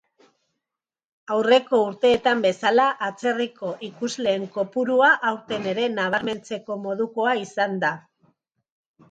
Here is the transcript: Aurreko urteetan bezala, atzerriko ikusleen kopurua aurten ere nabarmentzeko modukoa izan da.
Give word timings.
Aurreko 1.33 1.81
urteetan 1.89 2.41
bezala, 2.45 2.85
atzerriko 3.09 3.75
ikusleen 3.89 4.49
kopurua 4.57 5.11
aurten 5.33 5.69
ere 5.75 5.87
nabarmentzeko 5.99 6.81
modukoa 6.89 7.37
izan 7.45 7.79
da. 7.87 7.95